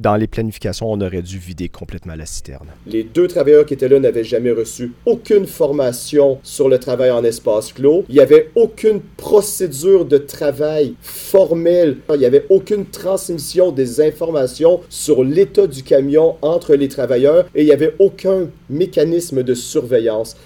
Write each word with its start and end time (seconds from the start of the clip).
dans 0.00 0.16
les 0.16 0.26
planifications, 0.26 0.90
on 0.90 1.00
aurait 1.00 1.22
dû 1.22 1.38
vider 1.38 1.68
complètement 1.68 2.14
la 2.14 2.24
citerne. 2.24 2.68
Les 2.86 3.04
deux 3.04 3.28
travailleurs 3.28 3.66
qui 3.66 3.74
étaient 3.74 3.88
là 3.88 4.00
n'avaient 4.00 4.24
jamais 4.24 4.50
reçu 4.50 4.92
aucune 5.04 5.46
formation 5.46 6.38
sur 6.42 6.68
le 6.68 6.78
travail 6.78 7.10
en 7.10 7.22
espace 7.22 7.72
clos. 7.72 8.04
Il 8.08 8.14
n'y 8.14 8.20
avait 8.20 8.50
aucune 8.54 9.00
procédure 9.18 10.06
de 10.06 10.16
travail 10.16 10.94
formelle. 11.02 11.98
Il 12.08 12.18
n'y 12.18 12.24
avait 12.24 12.46
aucune 12.48 12.86
transmission 12.86 13.72
des 13.72 14.00
informations 14.00 14.80
sur 14.88 15.22
l'état 15.22 15.66
du 15.66 15.82
camion 15.82 16.36
entre 16.40 16.74
les 16.74 16.88
travailleurs 16.88 17.46
et 17.54 17.62
il 17.62 17.66
n'y 17.66 17.72
avait 17.72 17.94
aucun 17.98 18.48
mécanisme 18.70 19.42
de 19.42 19.54
surveillance. 19.54 20.36